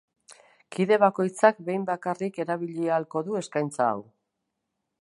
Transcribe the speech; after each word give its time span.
Kide 0.75 0.97
bakoitzak 1.03 1.61
behin 1.67 1.85
bakarrik 1.91 2.41
erabili 2.45 2.91
ahalko 2.95 3.25
du 3.31 3.39
eskaintza 3.45 3.89
hau. 3.93 4.03